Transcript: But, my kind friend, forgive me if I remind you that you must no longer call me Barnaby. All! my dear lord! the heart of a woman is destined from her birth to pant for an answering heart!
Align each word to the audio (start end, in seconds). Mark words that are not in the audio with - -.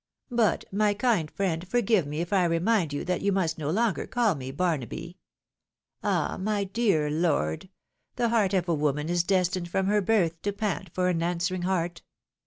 But, 0.31 0.65
my 0.71 0.95
kind 0.95 1.29
friend, 1.29 1.67
forgive 1.67 2.07
me 2.07 2.21
if 2.21 2.33
I 2.33 2.45
remind 2.45 2.91
you 2.91 3.05
that 3.05 3.21
you 3.21 3.31
must 3.31 3.59
no 3.59 3.69
longer 3.69 4.07
call 4.07 4.33
me 4.33 4.49
Barnaby. 4.49 5.19
All! 6.01 6.39
my 6.39 6.63
dear 6.63 7.11
lord! 7.11 7.69
the 8.15 8.29
heart 8.29 8.55
of 8.55 8.67
a 8.67 8.73
woman 8.73 9.09
is 9.09 9.21
destined 9.23 9.69
from 9.69 9.85
her 9.85 10.01
birth 10.01 10.41
to 10.41 10.53
pant 10.53 10.89
for 10.91 11.07
an 11.07 11.21
answering 11.21 11.61
heart! 11.61 12.01